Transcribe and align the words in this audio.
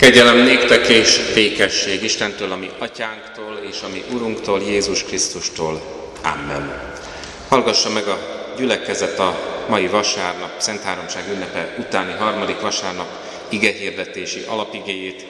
Kegyelem 0.00 0.36
néktek 0.36 0.88
és 0.88 1.20
békesség 1.34 2.02
Istentől, 2.02 2.52
ami 2.52 2.70
atyánktól 2.78 3.60
és 3.70 3.80
ami 3.80 4.02
Urunktól, 4.12 4.60
Jézus 4.60 5.04
Krisztustól. 5.04 5.80
Amen. 6.22 6.94
Hallgassa 7.48 7.90
meg 7.90 8.06
a 8.06 8.18
gyülekezet 8.56 9.18
a 9.18 9.38
mai 9.68 9.86
vasárnap, 9.86 10.50
Szent 10.56 10.82
Háromság 10.82 11.24
ünnepe 11.32 11.74
utáni 11.78 12.12
harmadik 12.12 12.60
vasárnap 12.60 13.08
igehirdetési 13.48 14.44
alapigéjét, 14.46 15.26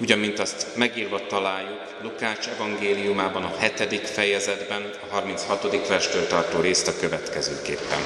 ugyan 0.00 0.18
mint 0.18 0.38
azt 0.38 0.66
megírva 0.74 1.26
találjuk 1.26 1.80
Lukács 2.02 2.46
evangéliumában 2.56 3.42
a 3.42 3.54
hetedik 3.58 4.04
fejezetben, 4.04 4.90
a 5.10 5.14
36. 5.14 5.88
verstől 5.88 6.26
tartó 6.26 6.60
részt 6.60 6.88
a 6.88 6.96
következőképpen. 7.00 8.00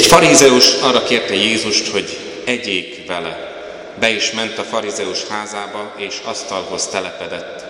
Egy 0.00 0.06
farizeus 0.06 0.74
arra 0.74 1.02
kérte 1.02 1.34
Jézust, 1.34 1.90
hogy 1.90 2.18
egyék 2.44 3.06
vele. 3.06 3.52
Be 3.98 4.10
is 4.10 4.30
ment 4.30 4.58
a 4.58 4.62
farizeus 4.62 5.26
házába, 5.26 5.94
és 5.96 6.20
asztalhoz 6.24 6.86
telepedett. 6.86 7.64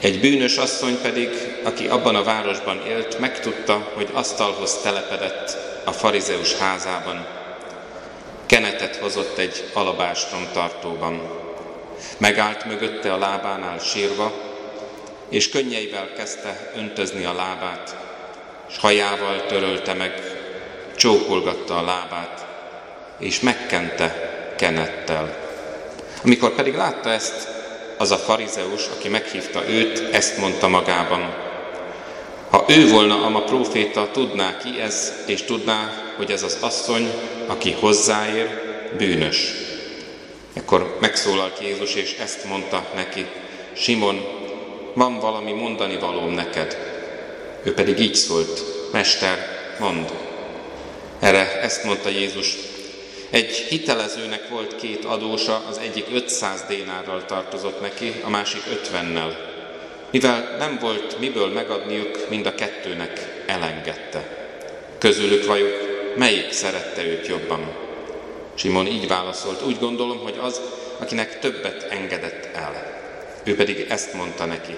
Egy 0.00 0.20
bűnös 0.20 0.56
asszony 0.56 0.98
pedig, 1.02 1.28
aki 1.64 1.86
abban 1.86 2.14
a 2.14 2.22
városban 2.22 2.86
élt, 2.86 3.18
megtudta, 3.18 3.92
hogy 3.94 4.08
asztalhoz 4.12 4.78
telepedett 4.82 5.56
a 5.84 5.92
farizeus 5.92 6.54
házában. 6.54 7.26
Kenetet 8.46 8.96
hozott 8.96 9.38
egy 9.38 9.64
alabástrom 9.72 10.48
tartóban. 10.52 11.30
Megállt 12.18 12.64
mögötte 12.64 13.12
a 13.12 13.18
lábánál 13.18 13.78
sírva, 13.78 14.32
és 15.28 15.48
könnyeivel 15.48 16.08
kezdte 16.16 16.72
öntözni 16.76 17.24
a 17.24 17.34
lábát, 17.34 17.96
és 18.68 18.78
hajával 18.78 19.46
törölte 19.46 19.94
meg 19.94 20.37
csókolgatta 20.98 21.76
a 21.76 21.84
lábát, 21.84 22.46
és 23.18 23.40
megkente 23.40 24.28
kenettel. 24.56 25.36
Amikor 26.24 26.54
pedig 26.54 26.74
látta 26.74 27.10
ezt, 27.10 27.48
az 27.96 28.10
a 28.10 28.16
farizeus, 28.16 28.86
aki 28.96 29.08
meghívta 29.08 29.68
őt, 29.68 30.14
ezt 30.14 30.38
mondta 30.38 30.68
magában. 30.68 31.34
Ha 32.50 32.64
ő 32.68 32.90
volna 32.90 33.26
a 33.26 33.42
próféta, 33.42 34.10
tudná 34.12 34.56
ki 34.56 34.80
ez, 34.80 35.12
és 35.26 35.42
tudná, 35.42 35.92
hogy 36.16 36.30
ez 36.30 36.42
az 36.42 36.56
asszony, 36.60 37.10
aki 37.46 37.72
hozzáér, 37.80 38.48
bűnös. 38.96 39.52
Ekkor 40.52 40.96
megszólalt 41.00 41.58
Jézus, 41.60 41.94
és 41.94 42.16
ezt 42.20 42.44
mondta 42.44 42.84
neki, 42.94 43.26
Simon, 43.72 44.24
van 44.94 45.18
valami 45.20 45.52
mondani 45.52 45.98
valóm 45.98 46.30
neked. 46.30 46.76
Ő 47.62 47.74
pedig 47.74 47.98
így 47.98 48.14
szólt, 48.14 48.64
Mester, 48.92 49.38
mondd. 49.78 50.06
Erre 51.20 51.60
ezt 51.60 51.84
mondta 51.84 52.08
Jézus. 52.08 52.56
Egy 53.30 53.50
hitelezőnek 53.50 54.48
volt 54.48 54.76
két 54.76 55.04
adósa, 55.04 55.62
az 55.68 55.78
egyik 55.78 56.06
500 56.12 56.64
dénárral 56.68 57.24
tartozott 57.24 57.80
neki, 57.80 58.12
a 58.24 58.30
másik 58.30 58.62
50-nel. 58.92 59.32
Mivel 60.10 60.56
nem 60.58 60.78
volt 60.80 61.18
miből 61.18 61.52
megadniuk, 61.52 62.26
mind 62.28 62.46
a 62.46 62.54
kettőnek 62.54 63.42
elengedte. 63.46 64.36
Közülük 64.98 65.46
vajuk 65.46 65.88
melyik 66.16 66.52
szerette 66.52 67.04
őt 67.04 67.26
jobban? 67.26 67.72
Simon 68.54 68.86
így 68.86 69.08
válaszolt, 69.08 69.62
úgy 69.62 69.78
gondolom, 69.78 70.18
hogy 70.18 70.38
az, 70.42 70.60
akinek 70.98 71.38
többet 71.38 71.86
engedett 71.90 72.48
el. 72.54 73.00
Ő 73.44 73.56
pedig 73.56 73.86
ezt 73.88 74.12
mondta 74.12 74.44
neki, 74.44 74.76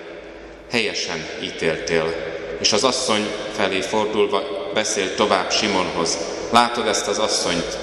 helyesen 0.70 1.27
ítéltél, 1.42 2.14
és 2.60 2.72
az 2.72 2.84
asszony 2.84 3.27
felé 3.56 3.80
fordulva 3.80 4.70
beszélt 4.75 5.16
tovább 5.16 5.52
Simonhoz. 5.52 6.19
Látod 6.51 6.87
ezt 6.87 7.09
az 7.09 7.19
asszonyt? 7.19 7.79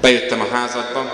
Bejöttem 0.00 0.40
a 0.40 0.48
házadba, 0.54 1.12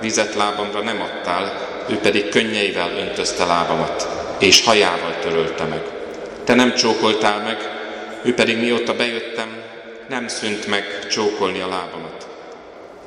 vizet 0.00 0.34
lábamra 0.34 0.80
nem 0.80 1.00
adtál, 1.00 1.68
ő 1.88 1.98
pedig 1.98 2.28
könnyeivel 2.28 2.90
öntözte 2.90 3.44
lábamat, 3.44 4.08
és 4.38 4.64
hajával 4.64 5.18
törölte 5.20 5.64
meg. 5.64 5.82
Te 6.44 6.54
nem 6.54 6.74
csókoltál 6.74 7.42
meg, 7.42 7.56
ő 8.22 8.34
pedig 8.34 8.58
mióta 8.58 8.94
bejöttem, 8.94 9.62
nem 10.08 10.28
szűnt 10.28 10.66
meg 10.66 11.06
csókolni 11.10 11.60
a 11.60 11.68
lábamat. 11.68 12.26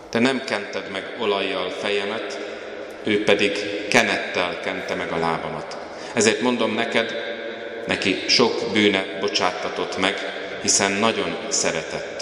Te 0.10 0.20
nem 0.20 0.44
kented 0.46 0.92
meg 0.92 1.16
olajjal 1.20 1.70
fejemet, 1.82 2.40
ő 3.04 3.24
pedig 3.24 3.52
kenettel 3.90 4.60
kente 4.64 4.96
meg 4.96 5.12
a 5.12 5.18
lábamat. 5.18 5.78
Ezért 6.14 6.42
mondom 6.42 6.74
neked, 6.74 7.16
neki 7.88 8.24
sok 8.28 8.72
bűne 8.74 9.06
bocsáttatott 9.20 9.98
meg, 9.98 10.16
hiszen 10.62 10.92
nagyon 10.92 11.38
szeretett. 11.50 12.17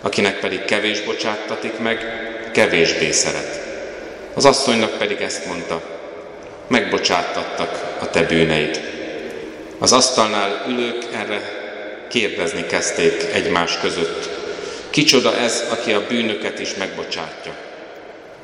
Akinek 0.00 0.40
pedig 0.40 0.64
kevés 0.64 1.00
bocsáttatik 1.00 1.78
meg, 1.78 1.98
kevésbé 2.52 3.10
szeret. 3.10 3.60
Az 4.34 4.44
asszonynak 4.44 4.98
pedig 4.98 5.20
ezt 5.20 5.46
mondta, 5.46 5.82
megbocsáttattak 6.66 7.96
a 8.00 8.10
te 8.10 8.22
bűneid. 8.22 8.80
Az 9.78 9.92
asztalnál 9.92 10.64
ülők 10.68 11.04
erre 11.12 11.40
kérdezni 12.08 12.66
kezdték 12.66 13.24
egymás 13.32 13.78
között. 13.78 14.28
Kicsoda 14.90 15.36
ez, 15.36 15.64
aki 15.70 15.92
a 15.92 16.06
bűnöket 16.06 16.58
is 16.58 16.74
megbocsátja? 16.74 17.54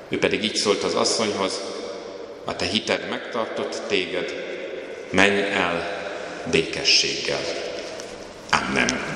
Ő 0.09 0.19
pedig 0.19 0.45
így 0.45 0.57
szólt 0.57 0.83
az 0.83 0.95
asszonyhoz, 0.95 1.61
a 2.45 2.57
te 2.57 2.65
hited 2.65 3.09
megtartott 3.09 3.83
téged, 3.89 4.35
menj 5.11 5.41
el 5.41 6.01
békességgel. 6.51 7.41
Amen. 8.51 9.12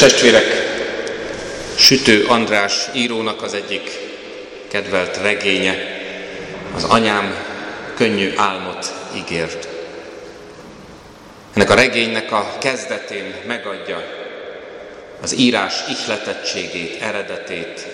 Testvérek, 0.00 0.44
Sütő 1.74 2.24
András 2.24 2.88
írónak 2.94 3.42
az 3.42 3.54
egyik 3.54 3.90
kedvelt 4.68 5.16
regénye, 5.16 5.76
az 6.74 6.84
anyám 6.84 7.34
könnyű 7.94 8.32
álmot 8.36 8.92
ígért. 9.16 9.68
Ennek 11.54 11.70
a 11.70 11.74
regénynek 11.74 12.32
a 12.32 12.56
kezdetén 12.60 13.34
megadja 13.46 14.04
az 15.22 15.38
írás 15.38 15.74
ihletettségét, 15.88 17.02
eredetét. 17.02 17.86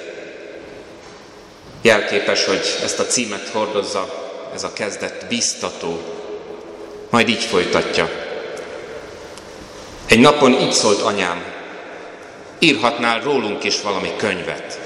Jelképes, 1.82 2.44
hogy 2.44 2.78
ezt 2.82 2.98
a 2.98 3.06
címet 3.06 3.48
hordozza, 3.48 4.32
ez 4.54 4.64
a 4.64 4.72
kezdet 4.72 5.26
biztató. 5.28 6.00
Majd 7.10 7.28
így 7.28 7.44
folytatja. 7.44 8.10
Egy 10.06 10.20
napon 10.20 10.52
így 10.52 10.72
szólt 10.72 11.00
anyám, 11.00 11.54
írhatnál 12.58 13.20
rólunk 13.20 13.64
is 13.64 13.80
valami 13.80 14.12
könyvet. 14.16 14.80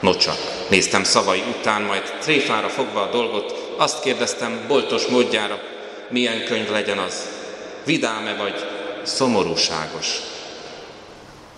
Nocsak, 0.00 0.36
néztem 0.68 1.04
szavai 1.04 1.42
után, 1.58 1.82
majd 1.82 2.02
tréfára 2.20 2.68
fogva 2.68 3.00
a 3.00 3.10
dolgot, 3.10 3.74
azt 3.76 4.02
kérdeztem 4.02 4.64
boltos 4.68 5.06
módjára, 5.06 5.60
milyen 6.08 6.44
könyv 6.44 6.70
legyen 6.70 6.98
az, 6.98 7.28
vidáme 7.84 8.34
vagy 8.34 8.66
szomorúságos. 9.02 10.06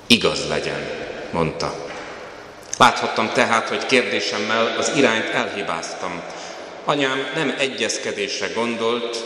Igaz 0.06 0.48
legyen, 0.48 0.88
mondta. 1.30 1.74
Láthattam 2.78 3.30
tehát, 3.32 3.68
hogy 3.68 3.86
kérdésemmel 3.86 4.74
az 4.78 4.92
irányt 4.96 5.28
elhibáztam. 5.28 6.22
Anyám 6.84 7.26
nem 7.34 7.54
egyezkedésre 7.58 8.46
gondolt, 8.54 9.24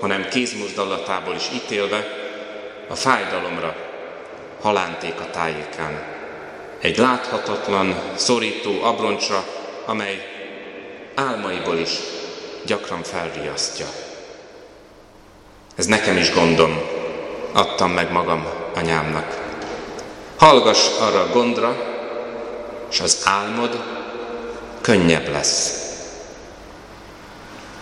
hanem 0.00 0.28
kézmozdallatából 0.28 1.34
is 1.34 1.44
ítélve 1.54 2.06
a 2.88 2.94
fájdalomra, 2.94 3.89
halánték 4.60 5.20
a 5.20 5.30
tájékán. 5.30 6.02
Egy 6.80 6.98
láthatatlan, 6.98 8.02
szorító 8.14 8.82
abroncsra, 8.82 9.44
amely 9.86 10.26
álmaiból 11.14 11.76
is 11.76 11.90
gyakran 12.66 13.02
felriasztja. 13.02 13.86
Ez 15.74 15.86
nekem 15.86 16.16
is 16.16 16.32
gondom, 16.32 16.80
adtam 17.52 17.90
meg 17.90 18.12
magam 18.12 18.46
anyámnak. 18.74 19.38
Hallgass 20.36 20.88
arra 21.00 21.20
a 21.20 21.32
gondra, 21.32 21.76
és 22.90 23.00
az 23.00 23.22
álmod 23.24 23.82
könnyebb 24.80 25.28
lesz. 25.28 25.88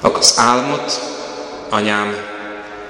Az 0.01 0.35
álmot 0.39 1.01
anyám 1.69 2.17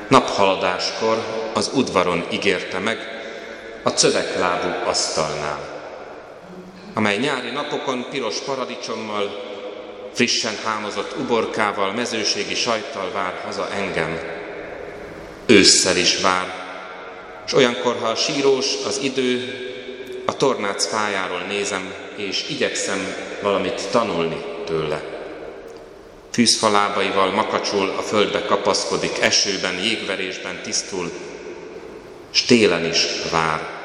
naphaladáskor 0.09 1.17
az 1.55 1.71
udvaron 1.75 2.27
ígérte 2.31 2.79
meg, 2.79 3.18
a 3.88 3.93
cöveklábú 3.93 4.88
asztalnál, 4.88 5.58
amely 6.94 7.17
nyári 7.17 7.50
napokon 7.50 8.06
piros 8.11 8.38
paradicsommal, 8.38 9.46
frissen 10.12 10.55
hámozott 10.64 11.17
uborkával, 11.19 11.93
mezőségi 11.93 12.55
sajttal 12.55 13.11
vár 13.12 13.40
haza 13.44 13.69
engem. 13.70 14.19
Ősszel 15.46 15.96
is 15.96 16.20
vár, 16.20 16.55
és 17.46 17.52
olyankor, 17.52 17.96
ha 18.00 18.06
a 18.06 18.14
sírós 18.14 18.67
az 18.87 18.99
idő, 19.02 19.52
a 20.26 20.37
tornác 20.37 20.87
fájáról 20.87 21.43
nézem, 21.49 21.93
és 22.17 22.49
igyekszem 22.49 23.14
valamit 23.43 23.88
tanulni 23.90 24.44
tőle. 24.67 25.02
fűzfalábaival 26.32 27.31
makacsul, 27.31 27.94
a 27.99 28.02
földbe 28.02 28.44
kapaszkodik, 28.44 29.19
esőben, 29.20 29.75
jégverésben 29.82 30.61
tisztul, 30.62 31.11
s 32.31 32.43
télen 32.44 32.85
is 32.85 33.06
vár. 33.31 33.78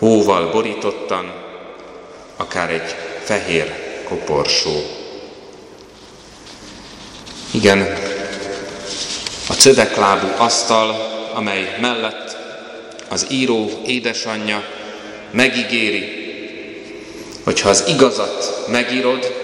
Hóval 0.00 0.50
borítottan, 0.50 1.32
akár 2.36 2.70
egy 2.70 2.94
fehér 3.24 3.74
koporsó. 4.08 4.82
Igen, 7.50 7.98
a 9.48 9.52
cöveklábú 9.52 10.26
asztal, 10.36 10.90
amely 11.34 11.76
mellett 11.80 12.36
az 13.08 13.26
író 13.30 13.70
édesanyja 13.86 14.64
megígéri, 15.30 16.04
hogy 17.44 17.60
ha 17.60 17.68
az 17.68 17.84
igazat 17.86 18.64
megírod, 18.68 19.34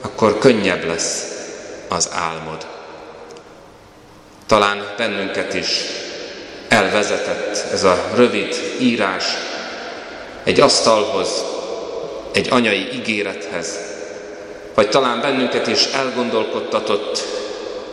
akkor 0.00 0.38
könnyebb 0.38 0.84
lesz 0.84 1.22
az 1.88 2.08
álmod. 2.12 2.66
Talán 4.46 4.94
bennünket 4.96 5.54
is 5.54 5.66
elvezetett 6.78 7.72
ez 7.72 7.84
a 7.84 8.04
rövid 8.14 8.76
írás 8.78 9.24
egy 10.44 10.60
asztalhoz, 10.60 11.44
egy 12.32 12.48
anyai 12.50 12.88
ígérethez, 12.92 13.78
vagy 14.74 14.88
talán 14.88 15.20
bennünket 15.20 15.66
is 15.66 15.84
elgondolkodtatott 15.84 17.24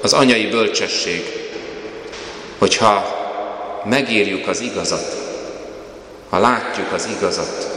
az 0.01 0.13
anyai 0.13 0.47
bölcsesség, 0.47 1.23
hogyha 2.57 3.23
megírjuk 3.85 4.47
az 4.47 4.59
igazat, 4.59 5.15
ha 6.29 6.39
látjuk 6.39 6.91
az 6.91 7.09
igazat, 7.17 7.67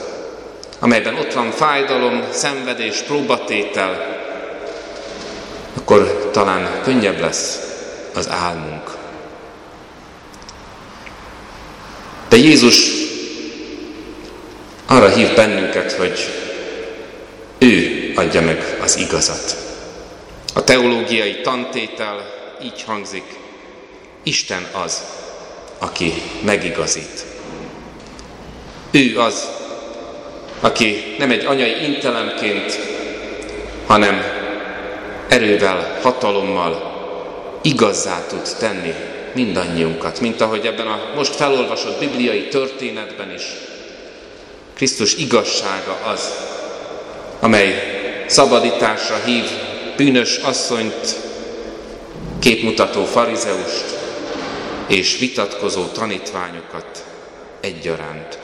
amelyben 0.79 1.15
ott 1.15 1.33
van 1.33 1.51
fájdalom, 1.51 2.25
szenvedés, 2.31 2.99
próbatétel, 2.99 4.17
akkor 5.77 6.31
talán 6.33 6.81
könnyebb 6.83 7.21
lesz 7.21 7.59
az 8.15 8.29
álmunk. 8.31 8.97
De 12.28 12.28
Jézus 12.39 12.91
arra 14.87 15.09
hív 15.09 15.35
bennünket, 15.35 15.93
hogy 15.93 16.19
ő 17.59 18.13
adja 18.15 18.41
meg 18.41 18.79
az 18.83 18.97
igazat. 18.97 19.57
A 20.55 20.65
teológiai 20.65 21.41
tantétel 21.41 22.35
így 22.63 22.83
hangzik, 22.87 23.25
Isten 24.23 24.67
az, 24.85 25.03
aki 25.79 26.13
megigazít. 26.45 27.25
Ő 28.91 29.19
az, 29.19 29.49
aki 30.61 31.15
nem 31.19 31.31
egy 31.31 31.45
anyai 31.45 31.85
intelemként, 31.85 32.79
hanem 33.87 34.23
erővel, 35.29 35.99
hatalommal 36.03 36.97
igazzá 37.63 38.27
tud 38.27 38.49
tenni 38.59 38.95
mindannyiunkat, 39.35 40.21
mint 40.21 40.41
ahogy 40.41 40.67
ebben 40.67 40.87
a 40.87 41.13
most 41.15 41.35
felolvasott 41.35 41.99
bibliai 41.99 42.49
történetben 42.49 43.33
is. 43.35 43.43
Krisztus 44.75 45.15
igazsága 45.15 45.99
az, 46.13 46.35
amely 47.41 47.75
szabadításra 48.27 49.17
hív 49.25 49.45
bűnös 49.97 50.37
asszonyt, 50.37 51.17
képmutató 52.39 53.05
farizeust 53.05 53.99
és 54.87 55.19
vitatkozó 55.19 55.85
tanítványokat 55.85 57.05
egyaránt. 57.61 58.39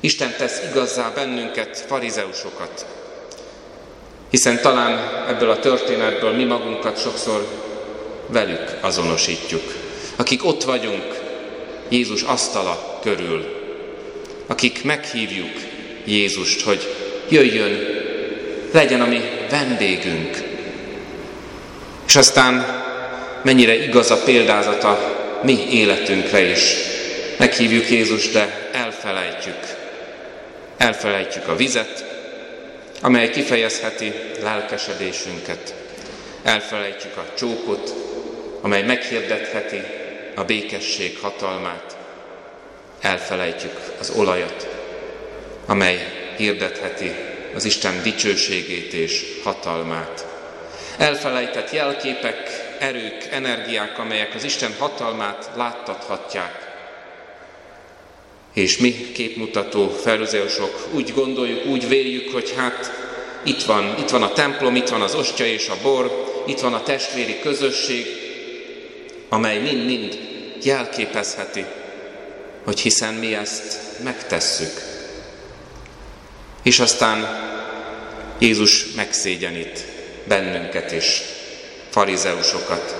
Isten 0.00 0.34
tesz 0.38 0.60
igazzá 0.70 1.12
bennünket, 1.14 1.84
farizeusokat, 1.86 2.86
hiszen 4.30 4.60
talán 4.60 5.24
ebből 5.28 5.50
a 5.50 5.58
történetből 5.58 6.32
mi 6.32 6.44
magunkat 6.44 7.00
sokszor 7.00 7.46
velük 8.26 8.76
azonosítjuk, 8.80 9.74
akik 10.16 10.44
ott 10.44 10.64
vagyunk 10.64 11.20
Jézus 11.88 12.22
asztala 12.22 12.98
körül, 13.02 13.60
akik 14.46 14.84
meghívjuk 14.84 15.52
Jézust, 16.04 16.60
hogy 16.60 16.94
jöjjön, 17.28 17.78
legyen 18.72 19.00
a 19.00 19.06
mi 19.06 19.20
vendégünk. 19.50 20.42
És 22.06 22.16
aztán 22.16 22.82
mennyire 23.42 23.84
igaz 23.84 24.10
a 24.10 24.22
példázata 24.24 25.20
mi 25.42 25.58
életünkre 25.70 26.40
is. 26.40 26.74
Meghívjuk 27.38 27.90
Jézust, 27.90 28.32
de 28.32 28.70
elfelejtjük. 28.72 29.80
Elfelejtjük 30.76 31.48
a 31.48 31.56
vizet, 31.56 32.04
amely 33.00 33.30
kifejezheti 33.30 34.12
lelkesedésünket. 34.42 35.74
Elfelejtjük 36.42 37.16
a 37.16 37.24
csókot, 37.38 37.94
amely 38.62 38.82
meghirdetheti 38.82 39.82
a 40.34 40.44
békesség 40.44 41.18
hatalmát. 41.18 41.96
Elfelejtjük 43.00 43.80
az 43.98 44.10
olajat, 44.10 44.68
amely 45.66 46.12
hirdetheti 46.36 47.14
az 47.54 47.64
Isten 47.64 48.02
dicsőségét 48.02 48.92
és 48.92 49.24
hatalmát. 49.44 50.26
Elfelejtett 50.98 51.72
jelképek, 51.72 52.50
erők, 52.78 53.28
energiák, 53.30 53.98
amelyek 53.98 54.34
az 54.34 54.44
Isten 54.44 54.74
hatalmát 54.78 55.50
láttathatják. 55.56 56.70
És 58.54 58.78
mi 58.78 58.92
képmutató 59.12 59.88
felüzeusok 59.88 60.88
úgy 60.92 61.12
gondoljuk, 61.14 61.66
úgy 61.66 61.88
véljük, 61.88 62.32
hogy 62.32 62.54
hát 62.56 62.92
itt 63.42 63.62
van, 63.62 63.94
itt 63.98 64.10
van 64.10 64.22
a 64.22 64.32
templom, 64.32 64.76
itt 64.76 64.88
van 64.88 65.00
az 65.00 65.14
ostya 65.14 65.44
és 65.44 65.68
a 65.68 65.76
bor, 65.82 66.24
itt 66.46 66.60
van 66.60 66.74
a 66.74 66.82
testvéri 66.82 67.40
közösség, 67.40 68.21
amely 69.32 69.58
mind-mind 69.58 70.18
jelképezheti, 70.62 71.64
hogy 72.64 72.80
hiszen 72.80 73.14
mi 73.14 73.34
ezt 73.34 73.78
megtesszük. 74.04 74.80
És 76.62 76.80
aztán 76.80 77.28
Jézus 78.38 78.86
megszégyenít 78.96 79.84
bennünket 80.24 80.92
is, 80.92 81.22
farizeusokat. 81.90 82.94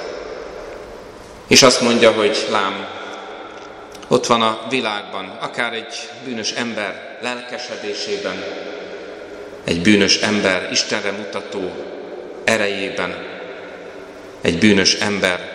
És 1.46 1.62
azt 1.62 1.80
mondja, 1.80 2.12
hogy 2.12 2.46
lám, 2.50 2.88
ott 4.08 4.26
van 4.26 4.42
a 4.42 4.66
világban, 4.70 5.36
akár 5.40 5.72
egy 5.72 6.08
bűnös 6.24 6.50
ember 6.50 7.18
lelkesedésében, 7.22 8.44
egy 9.64 9.80
bűnös 9.80 10.16
ember 10.16 10.68
Istenre 10.70 11.10
mutató 11.10 11.72
erejében, 12.44 13.26
egy 14.40 14.58
bűnös 14.58 14.94
ember 14.94 15.51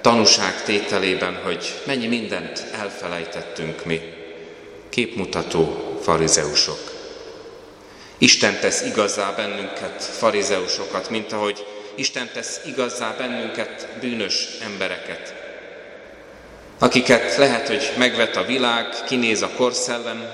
tanúság 0.00 0.62
tételében, 0.62 1.40
hogy 1.44 1.80
mennyi 1.86 2.06
mindent 2.06 2.64
elfelejtettünk 2.72 3.84
mi, 3.84 4.00
képmutató 4.88 5.96
farizeusok. 6.02 6.78
Isten 8.18 8.60
tesz 8.60 8.82
igazá 8.82 9.30
bennünket, 9.30 10.02
farizeusokat, 10.02 11.10
mint 11.10 11.32
ahogy 11.32 11.66
Isten 11.94 12.30
tesz 12.32 12.60
igazá 12.66 13.14
bennünket, 13.18 13.88
bűnös 14.00 14.48
embereket, 14.64 15.34
akiket 16.78 17.36
lehet, 17.36 17.66
hogy 17.66 17.92
megvet 17.98 18.36
a 18.36 18.44
világ, 18.44 18.86
kinéz 19.06 19.42
a 19.42 19.50
korszellem, 19.56 20.30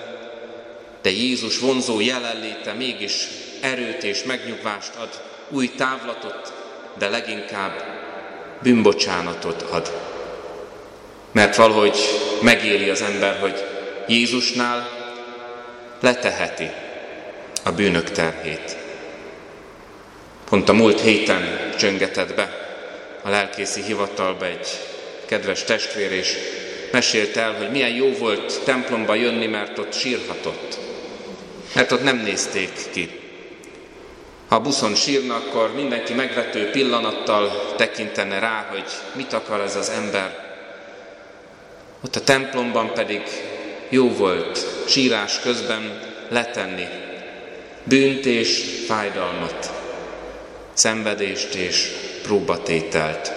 de 1.02 1.10
Jézus 1.10 1.58
vonzó 1.58 2.00
jelenléte 2.00 2.72
mégis 2.72 3.28
erőt 3.60 4.02
és 4.02 4.22
megnyugvást 4.22 4.94
ad, 4.94 5.22
új 5.48 5.74
távlatot, 5.74 6.52
de 6.98 7.08
leginkább 7.08 7.95
bűnbocsánatot 8.62 9.62
ad. 9.62 9.92
Mert 11.32 11.56
valahogy 11.56 11.98
megéli 12.42 12.90
az 12.90 13.02
ember, 13.02 13.38
hogy 13.40 13.64
Jézusnál 14.06 14.88
leteheti 16.00 16.70
a 17.62 17.72
bűnök 17.72 18.10
terhét. 18.10 18.76
Pont 20.48 20.68
a 20.68 20.72
múlt 20.72 21.00
héten 21.00 21.70
csöngetett 21.78 22.34
be 22.34 22.66
a 23.22 23.28
lelkészi 23.30 23.82
hivatalba 23.82 24.46
egy 24.46 24.68
kedves 25.26 25.64
testvér, 25.64 26.12
és 26.12 26.36
mesélt 26.92 27.36
el, 27.36 27.52
hogy 27.52 27.70
milyen 27.70 27.94
jó 27.94 28.12
volt 28.12 28.60
templomba 28.64 29.14
jönni, 29.14 29.46
mert 29.46 29.78
ott 29.78 29.92
sírhatott. 29.92 30.78
Mert 31.74 31.92
ott 31.92 32.02
nem 32.02 32.16
nézték 32.16 32.70
ki. 32.92 33.25
Ha 34.48 34.60
buszon 34.60 34.94
sírna, 34.94 35.34
akkor 35.34 35.74
mindenki 35.74 36.14
megvető 36.14 36.70
pillanattal 36.70 37.74
tekintene 37.76 38.38
rá, 38.38 38.66
hogy 38.70 38.84
mit 39.14 39.32
akar 39.32 39.60
ez 39.60 39.76
az 39.76 39.88
ember. 39.88 40.44
Ott 42.04 42.16
a 42.16 42.20
templomban 42.24 42.92
pedig 42.92 43.22
jó 43.88 44.10
volt 44.10 44.66
sírás 44.86 45.40
közben 45.40 46.00
letenni 46.28 46.86
bűnt 47.82 48.24
és 48.24 48.64
fájdalmat, 48.86 49.72
szenvedést 50.72 51.54
és 51.54 51.92
próbatételt. 52.22 53.32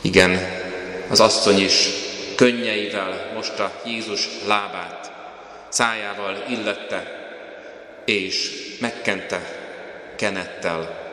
Igen, 0.00 0.38
az 1.10 1.20
asszony 1.20 1.58
is 1.58 1.88
könnyeivel 2.36 3.30
mosta 3.34 3.80
Jézus 3.84 4.28
lábát, 4.46 5.12
szájával 5.68 6.44
illette, 6.48 7.27
és 8.08 8.50
megkente 8.80 9.40
kenettel. 10.16 11.06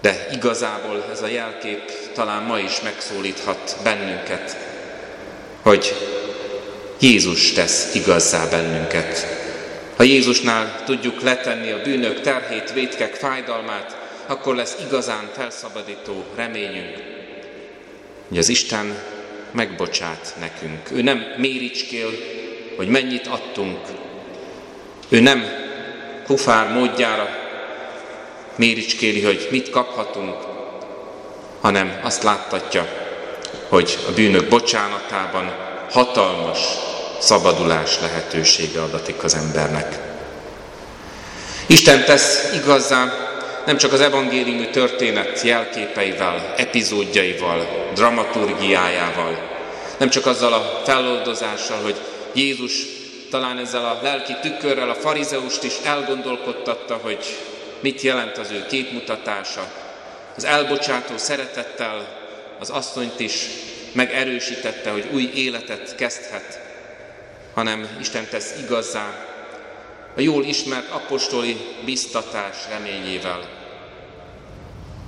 De 0.00 0.26
igazából 0.32 1.04
ez 1.12 1.22
a 1.22 1.26
jelkép 1.26 1.92
talán 2.14 2.42
ma 2.42 2.58
is 2.58 2.80
megszólíthat 2.80 3.76
bennünket, 3.82 4.56
hogy 5.62 5.94
Jézus 7.00 7.52
tesz 7.52 7.94
igazzá 7.94 8.46
bennünket. 8.46 9.26
Ha 9.96 10.02
Jézusnál 10.02 10.82
tudjuk 10.84 11.20
letenni 11.20 11.70
a 11.70 11.82
bűnök 11.82 12.20
terhét, 12.20 12.72
vétkek 12.72 13.14
fájdalmát, 13.14 13.96
akkor 14.26 14.54
lesz 14.54 14.76
igazán 14.86 15.30
felszabadító 15.32 16.24
reményünk, 16.36 16.96
hogy 18.28 18.38
az 18.38 18.48
Isten 18.48 18.98
megbocsát 19.50 20.34
nekünk. 20.40 20.90
Ő 20.92 21.02
nem 21.02 21.24
méricskél, 21.36 22.10
hogy 22.76 22.88
mennyit 22.88 23.26
adtunk. 23.26 23.78
Ő 25.08 25.20
nem 25.20 25.61
kufár 26.26 26.72
módjára 26.72 27.28
méricskéli, 28.56 29.22
hogy 29.22 29.48
mit 29.50 29.70
kaphatunk, 29.70 30.34
hanem 31.60 32.00
azt 32.02 32.22
láttatja, 32.22 32.86
hogy 33.68 33.98
a 34.08 34.12
bűnök 34.12 34.48
bocsánatában 34.48 35.52
hatalmas 35.90 36.58
szabadulás 37.18 38.00
lehetősége 38.00 38.82
adatik 38.82 39.22
az 39.22 39.34
embernek. 39.34 39.98
Isten 41.66 42.04
tesz 42.04 42.52
igazzá 42.54 43.12
nem 43.66 43.76
csak 43.76 43.92
az 43.92 44.00
evangéliumi 44.00 44.68
történet 44.68 45.42
jelképeivel, 45.42 46.54
epizódjaival, 46.56 47.90
dramaturgiájával, 47.94 49.50
nem 49.98 50.10
csak 50.10 50.26
azzal 50.26 50.52
a 50.52 50.80
feloldozással, 50.84 51.78
hogy 51.82 51.96
Jézus 52.32 52.86
talán 53.32 53.58
ezzel 53.58 53.84
a 53.84 53.98
lelki 54.02 54.36
tükörrel 54.40 54.90
a 54.90 54.94
farizeust 54.94 55.62
is 55.62 55.72
elgondolkodtatta, 55.84 56.96
hogy 56.96 57.24
mit 57.80 58.00
jelent 58.00 58.38
az 58.38 58.50
ő 58.50 58.66
képmutatása. 58.66 59.72
Az 60.36 60.44
elbocsátó 60.44 61.16
szeretettel 61.16 62.18
az 62.58 62.70
asszonyt 62.70 63.20
is 63.20 63.46
megerősítette, 63.92 64.90
hogy 64.90 65.08
új 65.12 65.30
életet 65.34 65.94
kezdhet, 65.94 66.60
hanem 67.54 67.96
Isten 68.00 68.26
tesz 68.30 68.54
igazzá 68.64 69.26
a 70.16 70.20
jól 70.20 70.44
ismert 70.44 70.90
apostoli 70.90 71.56
biztatás 71.84 72.56
reményével. 72.70 73.40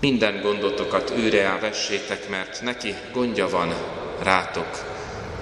Minden 0.01 0.41
gondotokat 0.41 1.13
őre 1.17 1.59
vessétek, 1.61 2.29
mert 2.29 2.63
neki 2.63 2.95
gondja 3.13 3.49
van 3.49 3.75
rátok, 4.23 4.85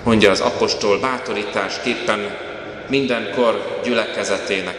mondja 0.04 0.30
az 0.30 0.40
apostol 0.40 1.00
bátorításképpen 1.00 2.50
mindenkor 2.92 3.80
gyülekezetének. 3.84 4.78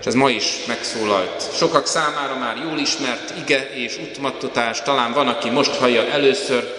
És 0.00 0.06
ez 0.06 0.14
ma 0.14 0.30
is 0.30 0.64
megszólalt. 0.66 1.42
Sokak 1.56 1.86
számára 1.86 2.34
már 2.34 2.56
jól 2.68 2.78
ismert 2.78 3.32
ige 3.38 3.68
és 3.74 3.98
útmattatás, 3.98 4.82
talán 4.82 5.12
van, 5.12 5.28
aki 5.28 5.50
most 5.50 5.74
hallja 5.76 6.06
először, 6.06 6.74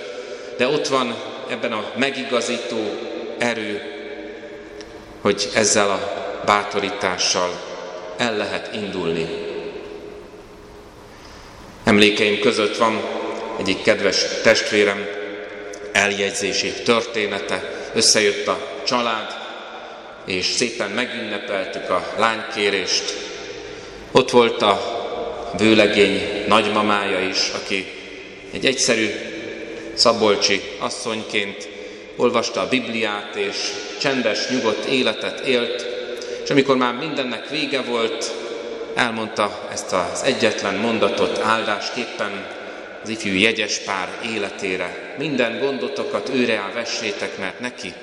de 0.57 0.67
ott 0.67 0.87
van 0.87 1.15
ebben 1.49 1.71
a 1.71 1.91
megigazító 1.97 2.77
erő, 3.37 3.81
hogy 5.21 5.49
ezzel 5.53 5.89
a 5.89 6.13
bátorítással 6.45 7.49
el 8.17 8.37
lehet 8.37 8.69
indulni. 8.73 9.27
Emlékeim 11.83 12.39
között 12.39 12.77
van 12.77 13.01
egyik 13.59 13.81
kedves 13.81 14.25
testvérem 14.43 15.07
eljegyzési 15.91 16.71
története. 16.71 17.73
Összejött 17.93 18.47
a 18.47 18.57
család, 18.85 19.34
és 20.25 20.45
szépen 20.45 20.91
megünnepeltük 20.91 21.89
a 21.89 22.13
lánykérést. 22.17 23.03
Ott 24.11 24.29
volt 24.29 24.61
a 24.61 24.95
vőlegény 25.57 26.43
nagymamája 26.47 27.19
is, 27.19 27.51
aki 27.63 27.85
egy 28.51 28.65
egyszerű 28.65 29.09
szabolcsi 29.93 30.61
asszonyként 30.79 31.67
olvasta 32.15 32.61
a 32.61 32.67
Bibliát, 32.67 33.35
és 33.35 33.55
csendes, 33.99 34.49
nyugodt 34.49 34.85
életet 34.85 35.39
élt, 35.39 35.85
és 36.43 36.49
amikor 36.49 36.77
már 36.77 36.93
mindennek 36.93 37.49
vége 37.49 37.81
volt, 37.81 38.33
elmondta 38.95 39.67
ezt 39.71 39.93
az 39.93 40.23
egyetlen 40.23 40.75
mondatot 40.75 41.39
áldásképpen 41.39 42.47
az 43.03 43.09
ifjú 43.09 43.33
jegyes 43.33 43.77
pár 43.77 44.09
életére. 44.33 45.15
Minden 45.17 45.59
gondotokat 45.59 46.29
őre 46.33 46.71
vessétek, 46.73 47.37
mert 47.37 47.59
neki 47.59 47.93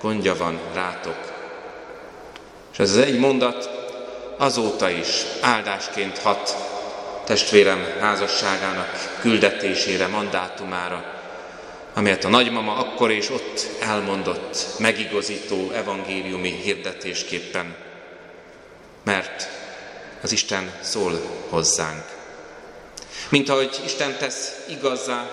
gondja 0.00 0.36
van 0.36 0.60
rátok. 0.74 1.31
És 2.72 2.78
ez 2.78 2.90
az 2.90 2.96
egy 2.96 3.18
mondat 3.18 3.70
azóta 4.36 4.90
is 4.90 5.24
áldásként 5.40 6.18
hat 6.18 6.56
testvérem 7.24 7.86
házasságának 8.00 9.18
küldetésére, 9.20 10.06
mandátumára, 10.06 11.20
amelyet 11.94 12.24
a 12.24 12.28
nagymama 12.28 12.76
akkor 12.76 13.10
és 13.10 13.30
ott 13.30 13.66
elmondott 13.80 14.66
megigazító 14.78 15.70
evangéliumi 15.70 16.60
hirdetésképpen, 16.62 17.74
mert 19.04 19.48
az 20.22 20.32
Isten 20.32 20.72
szól 20.80 21.20
hozzánk. 21.48 22.04
Mint 23.28 23.48
ahogy 23.48 23.80
Isten 23.84 24.16
tesz 24.18 24.64
igazzá, 24.68 25.30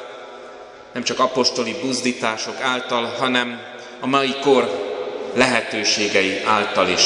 nem 0.91 1.03
csak 1.03 1.19
apostoli 1.19 1.75
buzdítások 1.81 2.62
által, 2.62 3.05
hanem 3.05 3.62
a 4.00 4.08
mai 4.08 4.36
kor 4.41 4.88
lehetőségei 5.33 6.41
által 6.45 6.88
is. 6.88 7.01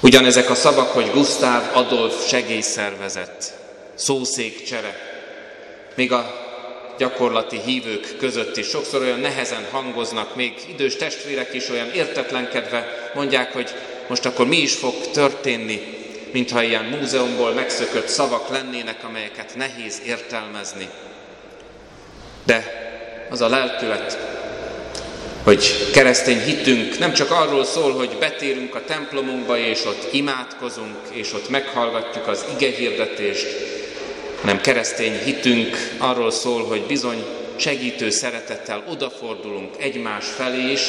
Ugyanezek 0.00 0.50
a 0.50 0.54
szavak, 0.54 0.88
hogy 0.88 1.10
Gustav 1.10 1.62
Adolf 1.72 2.28
segélyszervezet, 2.28 3.58
szószékcsere, 3.94 5.10
még 5.94 6.12
a 6.12 6.40
gyakorlati 6.98 7.60
hívők 7.64 8.16
között 8.18 8.56
is 8.56 8.68
sokszor 8.68 9.02
olyan 9.02 9.20
nehezen 9.20 9.66
hangoznak, 9.70 10.36
még 10.36 10.54
idős 10.68 10.96
testvérek 10.96 11.54
is 11.54 11.68
olyan 11.68 11.90
értetlenkedve 11.90 13.10
mondják, 13.14 13.52
hogy 13.52 13.70
most 14.08 14.26
akkor 14.26 14.46
mi 14.46 14.56
is 14.56 14.74
fog 14.74 14.94
történni, 15.12 15.80
mintha 16.32 16.62
ilyen 16.62 16.84
múzeumból 16.84 17.52
megszökött 17.52 18.08
szavak 18.08 18.48
lennének, 18.48 19.04
amelyeket 19.04 19.56
nehéz 19.56 20.00
értelmezni. 20.06 20.88
De 22.44 22.64
az 23.30 23.40
a 23.40 23.48
lelkület, 23.48 24.18
hogy 25.44 25.90
keresztény 25.92 26.40
hitünk 26.40 26.98
nem 26.98 27.12
csak 27.12 27.30
arról 27.30 27.64
szól, 27.64 27.92
hogy 27.92 28.16
betérünk 28.18 28.74
a 28.74 28.84
templomunkba, 28.84 29.58
és 29.58 29.84
ott 29.84 30.08
imádkozunk, 30.12 30.96
és 31.10 31.32
ott 31.32 31.48
meghallgatjuk 31.48 32.26
az 32.26 32.44
igehirdetést, 32.54 33.46
hanem 34.40 34.60
keresztény 34.60 35.18
hitünk 35.24 35.76
arról 35.98 36.30
szól, 36.30 36.64
hogy 36.64 36.82
bizony 36.86 37.24
segítő 37.56 38.10
szeretettel 38.10 38.84
odafordulunk 38.90 39.74
egymás 39.78 40.24
felé 40.36 40.72
is, 40.72 40.80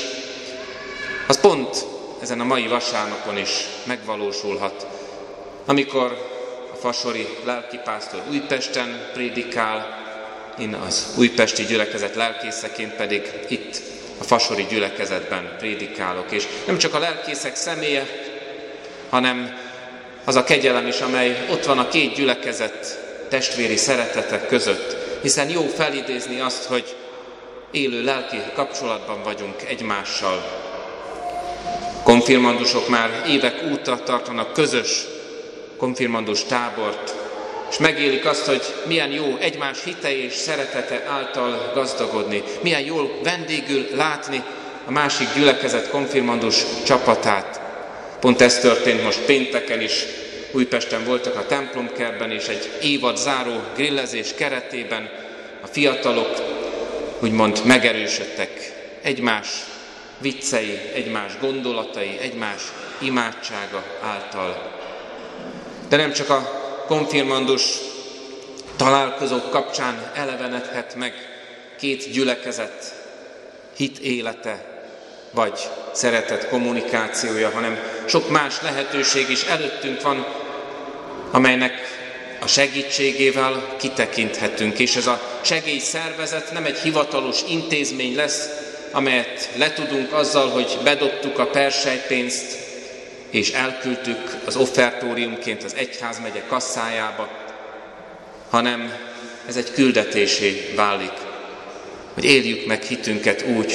az 1.28 1.40
pont 1.40 1.86
ezen 2.22 2.40
a 2.40 2.44
mai 2.44 2.68
vasárnapon 2.68 3.38
is 3.38 3.50
megvalósulhat, 3.84 4.88
amikor 5.66 6.32
a 6.74 6.76
fasori 6.76 7.28
lelkipásztor 7.46 8.22
Újpesten 8.32 9.10
prédikál, 9.14 10.02
én 10.60 10.74
az 10.74 11.14
újpesti 11.18 11.66
gyülekezet 11.66 12.16
lelkészeként 12.16 12.94
pedig 12.94 13.32
itt 13.48 13.82
a 14.18 14.24
fasori 14.24 14.66
gyülekezetben 14.70 15.56
prédikálok. 15.58 16.32
És 16.32 16.48
nem 16.66 16.78
csak 16.78 16.94
a 16.94 17.00
lelkészek 17.00 17.56
személye, 17.56 18.06
hanem 19.10 19.58
az 20.26 20.36
a 20.36 20.44
kegyelem 20.44 20.88
is, 20.88 21.00
amely 21.00 21.46
ott 21.52 21.66
van 21.66 21.80
a 21.80 21.88
két 21.88 22.16
gyülekezet 22.16 23.00
testvéri 23.30 23.76
szeretetek 23.76 24.48
között, 24.48 24.98
hiszen 25.22 25.50
jó 25.50 25.62
felidézni 25.62 26.40
azt, 26.40 26.64
hogy 26.64 26.96
élő 27.72 28.04
lelki 28.04 28.38
kapcsolatban 28.54 29.24
vagyunk 29.24 29.62
egymással. 29.68 30.62
Konfirmandusok 32.04 32.90
már 32.90 33.24
évek 33.28 33.64
óta 33.72 34.04
tartanak 34.04 34.54
közös 34.54 35.06
konfirmandus 35.78 36.44
tábort, 36.44 37.23
és 37.74 37.80
megélik 37.80 38.26
azt, 38.26 38.46
hogy 38.46 38.62
milyen 38.86 39.12
jó 39.12 39.38
egymás 39.40 39.84
hite 39.84 40.18
és 40.18 40.34
szeretete 40.34 41.04
által 41.10 41.72
gazdagodni, 41.74 42.44
milyen 42.62 42.82
jól 42.82 43.20
vendégül 43.24 43.88
látni 43.96 44.44
a 44.86 44.92
másik 44.92 45.28
gyülekezet 45.36 45.90
konfirmandus 45.90 46.64
csapatát. 46.86 47.62
Pont 48.20 48.42
ez 48.42 48.60
történt 48.60 49.04
most 49.04 49.20
pénteken 49.20 49.82
is, 49.82 50.06
Újpesten 50.52 51.06
voltak 51.06 51.36
a 51.36 51.46
templomkerben, 51.46 52.32
és 52.32 52.48
egy 52.48 52.70
évad 52.82 53.18
záró 53.18 53.62
grillezés 53.76 54.34
keretében 54.36 55.10
a 55.62 55.68
fiatalok 55.68 56.30
úgymond 57.20 57.62
megerősödtek 57.66 58.74
egymás 59.02 59.48
viccei, 60.18 60.80
egymás 60.96 61.32
gondolatai, 61.42 62.18
egymás 62.22 62.62
imádsága 63.00 63.84
által. 64.02 64.72
De 65.90 65.98
nem 65.98 66.14
csak 66.14 66.30
a 66.30 66.63
konfirmandus 66.94 67.64
találkozók 68.76 69.50
kapcsán 69.50 70.12
elevenedhet 70.16 70.96
meg 70.96 71.14
két 71.80 72.12
gyülekezet 72.12 72.94
hit 73.78 73.98
élete, 73.98 74.66
vagy 75.32 75.60
szeretet 75.92 76.48
kommunikációja, 76.48 77.50
hanem 77.50 77.80
sok 78.06 78.30
más 78.30 78.62
lehetőség 78.62 79.30
is 79.30 79.44
előttünk 79.44 80.02
van 80.02 80.26
amelynek 81.32 81.74
a 82.40 82.48
segítségével 82.48 83.76
kitekinthetünk, 83.80 84.80
és 84.80 84.96
ez 84.96 85.08
a 85.08 85.40
segélyszervezet 85.42 86.52
nem 86.52 86.66
egy 86.66 86.78
hivatalos 86.78 87.40
intézmény 87.50 88.16
lesz, 88.16 88.50
amelyet 88.92 89.50
letudunk 89.56 90.14
azzal, 90.14 90.50
hogy 90.50 90.78
bedobtuk 90.84 91.40
a 91.40 91.46
persejpénzt, 91.46 92.58
és 93.34 93.52
elküldtük 93.52 94.36
az 94.46 94.56
offertóriumként 94.56 95.64
az 95.64 95.76
egyházmegye 95.76 96.42
kasszájába, 96.48 97.30
hanem 98.50 98.94
ez 99.48 99.56
egy 99.56 99.72
küldetésé 99.72 100.74
válik, 100.76 101.12
hogy 102.14 102.24
éljük 102.24 102.66
meg 102.66 102.82
hitünket 102.82 103.46
úgy, 103.46 103.74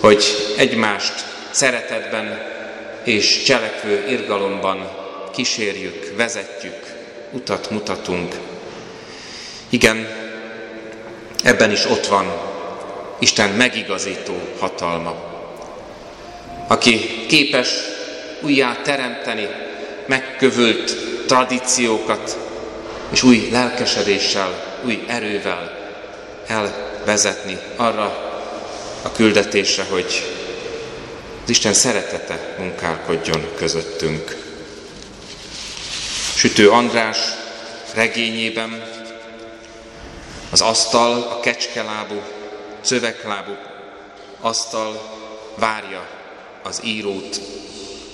hogy 0.00 0.24
egymást 0.56 1.24
szeretetben 1.50 2.42
és 3.04 3.42
cselekvő 3.42 4.04
irgalomban 4.08 4.90
kísérjük, 5.34 6.12
vezetjük, 6.16 6.94
utat 7.32 7.70
mutatunk. 7.70 8.34
Igen, 9.68 10.08
ebben 11.42 11.70
is 11.70 11.84
ott 11.84 12.06
van 12.06 12.32
Isten 13.18 13.50
megigazító 13.50 14.40
hatalma, 14.58 15.14
aki 16.66 17.26
képes 17.26 17.68
újjá 18.40 18.76
teremteni 18.82 19.48
megkövült 20.06 20.96
tradíciókat, 21.26 22.38
és 23.10 23.22
új 23.22 23.48
lelkesedéssel, 23.50 24.78
új 24.84 25.04
erővel 25.06 25.90
elvezetni 26.46 27.58
arra 27.76 28.04
a 29.02 29.12
küldetésre, 29.12 29.84
hogy 29.90 30.34
az 31.44 31.50
Isten 31.50 31.74
szeretete 31.74 32.54
munkálkodjon 32.58 33.48
közöttünk. 33.56 34.36
Sütő 36.34 36.70
András 36.70 37.18
regényében 37.94 38.82
az 40.50 40.60
asztal, 40.60 41.22
a 41.22 41.40
kecskelábú, 41.40 42.22
szöveglábú 42.80 43.56
asztal 44.40 45.02
várja 45.54 46.06
az 46.62 46.80
írót, 46.84 47.40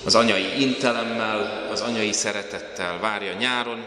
az 0.05 0.15
anyai 0.15 0.61
intelemmel, 0.61 1.67
az 1.71 1.81
anyai 1.81 2.11
szeretettel 2.11 2.97
várja 3.01 3.33
nyáron, 3.33 3.83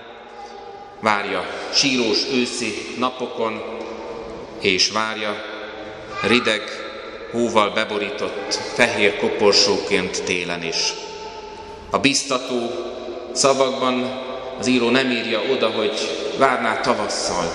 várja 1.00 1.46
sírós 1.72 2.18
őszi 2.32 2.94
napokon, 2.98 3.62
és 4.60 4.90
várja 4.90 5.42
rideg, 6.22 6.62
hóval 7.30 7.70
beborított 7.70 8.54
fehér 8.74 9.16
koporsóként 9.16 10.22
télen 10.24 10.62
is. 10.62 10.94
A 11.90 11.98
biztató 11.98 12.70
szavakban 13.32 14.24
az 14.58 14.66
író 14.66 14.90
nem 14.90 15.10
írja 15.10 15.40
oda, 15.40 15.70
hogy 15.70 15.92
várná 16.38 16.80
tavasszal, 16.80 17.52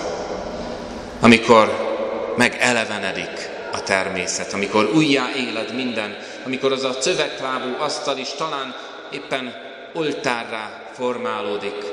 amikor 1.20 1.90
megelevenedik 2.36 3.50
a 3.72 3.82
természet, 3.82 4.52
amikor 4.52 4.90
újjá 4.94 5.30
éled 5.36 5.74
minden, 5.74 6.16
amikor 6.44 6.72
az 6.72 6.84
a 6.84 6.96
cöveklábú 6.96 7.74
asztal 7.78 8.18
is 8.18 8.28
talán 8.36 8.74
éppen 9.10 9.54
oltárrá 9.94 10.90
formálódik, 10.92 11.84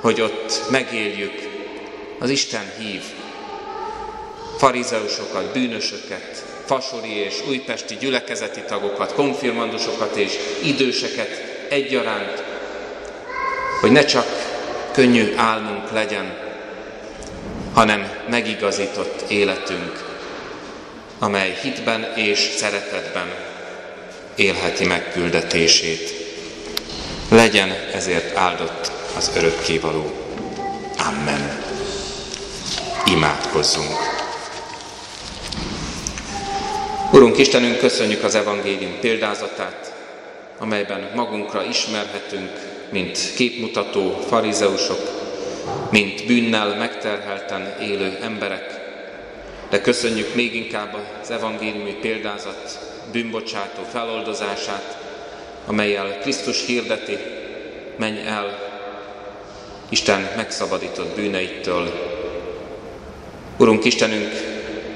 hogy 0.00 0.20
ott 0.20 0.62
megéljük, 0.70 1.50
az 2.18 2.30
Isten 2.30 2.72
hív. 2.78 3.02
Farizeusokat, 4.58 5.52
bűnösöket, 5.52 6.44
fasori 6.66 7.16
és 7.16 7.34
újpesti 7.48 7.96
gyülekezeti 7.96 8.60
tagokat, 8.60 9.12
konfirmandusokat 9.12 10.16
és 10.16 10.38
időseket 10.64 11.28
egyaránt, 11.68 12.42
hogy 13.80 13.90
ne 13.90 14.04
csak 14.04 14.26
könnyű 14.92 15.32
álmunk 15.36 15.90
legyen, 15.90 16.36
hanem 17.74 18.10
megigazított 18.28 19.30
életünk, 19.30 20.10
amely 21.18 21.58
hitben 21.62 22.12
és 22.16 22.38
szeretetben 22.38 23.51
élheti 24.36 24.84
meg 24.86 25.12
küldetését. 25.12 26.14
Legyen 27.28 27.70
ezért 27.92 28.36
áldott 28.36 28.92
az 29.16 29.30
örökkévaló. 29.36 30.12
Amen. 30.98 31.62
Imádkozzunk. 33.06 33.96
Urunk 37.12 37.38
Istenünk, 37.38 37.78
köszönjük 37.78 38.24
az 38.24 38.34
evangélium 38.34 38.98
példázatát, 39.00 39.92
amelyben 40.58 41.10
magunkra 41.14 41.64
ismerhetünk, 41.64 42.50
mint 42.90 43.18
képmutató 43.36 44.18
farizeusok, 44.28 45.00
mint 45.90 46.26
bűnnel 46.26 46.76
megterhelten 46.76 47.74
élő 47.80 48.18
emberek, 48.22 48.80
de 49.70 49.80
köszönjük 49.80 50.34
még 50.34 50.54
inkább 50.54 50.96
az 51.22 51.30
evangéliumi 51.30 51.96
példázat 52.00 52.91
bűnbocsátó 53.12 53.82
feloldozását, 53.92 54.98
amelyel 55.66 56.18
Krisztus 56.18 56.66
hirdeti, 56.66 57.18
menj 57.96 58.26
el 58.26 58.58
Isten 59.88 60.28
megszabadított 60.36 61.14
bűneitől. 61.14 61.90
Urunk 63.58 63.84
Istenünk, 63.84 64.32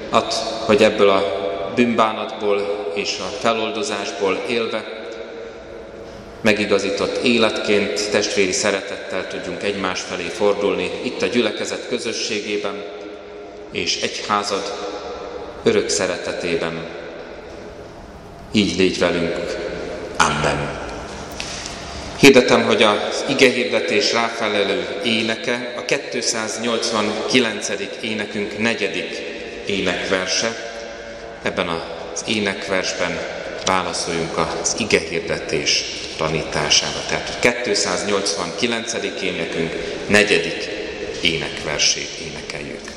ad, 0.09 0.33
hogy 0.65 0.83
ebből 0.83 1.09
a 1.09 1.23
bűnbánatból 1.75 2.91
és 2.93 3.17
a 3.19 3.37
feloldozásból 3.39 4.43
élve 4.47 4.97
megigazított 6.41 7.17
életként, 7.17 8.09
testvéri 8.11 8.51
szeretettel 8.51 9.27
tudjunk 9.27 9.63
egymás 9.63 10.01
felé 10.01 10.27
fordulni, 10.27 10.89
itt 11.03 11.21
a 11.21 11.25
gyülekezet 11.25 11.87
közösségében, 11.87 12.83
és 13.71 14.01
egyházad 14.01 14.73
örök 15.63 15.89
szeretetében. 15.89 16.85
Így 18.51 18.77
légy 18.77 18.99
velünk. 18.99 19.35
Amen. 20.17 20.85
Hirdetem, 22.19 22.63
hogy 22.63 22.83
az 22.83 23.25
ige 23.29 23.49
hirdetés 23.49 24.13
ráfelelő 24.13 24.87
éneke 25.03 25.73
a 25.77 25.85
289. 25.85 27.69
énekünk 28.01 28.57
negyedik 28.57 29.21
énekverse. 29.65 30.75
Ebben 31.43 31.67
az 31.67 32.23
énekversben 32.27 33.19
válaszoljunk 33.65 34.37
az 34.37 34.75
ige 34.77 34.99
hirdetés 34.99 35.83
tanítására. 36.17 37.03
Tehát 37.07 37.63
289. 37.63 38.93
énekünk 39.21 39.73
negyedik 40.07 40.69
énekversét 41.21 42.09
énekeljük. 42.21 42.96